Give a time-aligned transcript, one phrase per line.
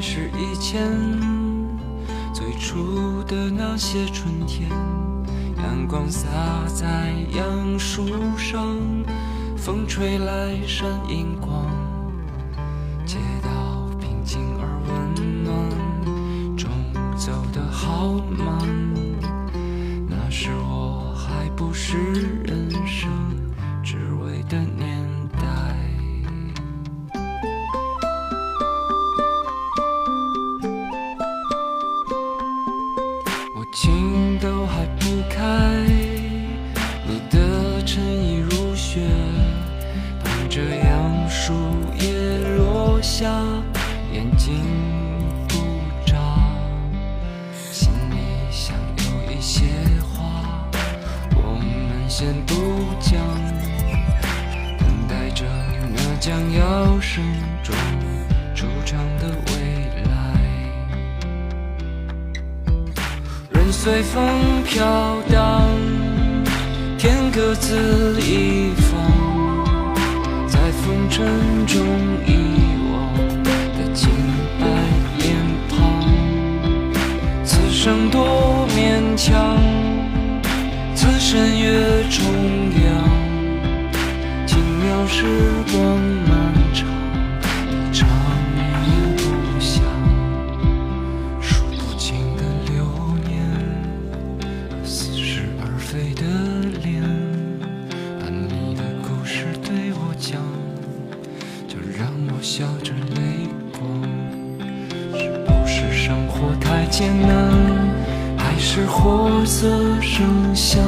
[0.00, 0.80] 是以前
[2.32, 4.70] 最初的那些春天，
[5.58, 6.26] 阳光洒
[6.74, 8.78] 在杨树上，
[9.58, 11.66] 风吹来闪银光，
[13.04, 16.70] 街道平静而温暖，钟
[17.14, 18.46] 走得好慢，
[20.08, 21.98] 那时我还不是
[22.44, 23.10] 人生
[23.84, 24.89] 只为的你。
[35.30, 35.40] 开，
[37.06, 39.00] 你的衬衣如雪，
[40.22, 41.54] 伴着杨树
[41.98, 43.30] 叶落下，
[44.12, 44.60] 眼睛
[45.48, 45.56] 不
[46.04, 46.18] 眨，
[47.70, 48.16] 心里
[48.50, 49.64] 想有一些
[50.12, 50.68] 话，
[51.36, 52.54] 我们先不
[53.00, 53.16] 讲，
[54.78, 55.46] 等待着
[55.94, 57.24] 那将要慎
[57.62, 57.74] 重
[58.54, 59.89] 出场的未
[63.72, 65.62] 随风飘荡，
[66.98, 69.00] 天各自一方，
[70.46, 71.26] 在风尘
[71.66, 71.78] 中
[72.26, 73.14] 遗忘
[73.78, 74.10] 的清
[74.58, 74.66] 白
[75.18, 75.34] 脸
[75.70, 76.04] 庞。
[77.42, 79.56] 此生多勉强，
[80.94, 82.22] 此身越重
[82.84, 82.90] 阳，
[84.46, 85.24] 轻描时
[85.72, 86.52] 光漫
[95.90, 96.22] 飞的
[96.84, 97.02] 脸，
[98.20, 100.40] 把你的故事对我讲，
[101.66, 103.82] 就让我笑着泪光。
[105.18, 107.28] 是不是生活太艰难，
[108.38, 109.66] 还是活色
[110.00, 110.80] 生香？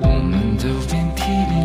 [0.00, 1.55] 我们都遍体鳞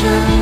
[0.00, 0.39] 风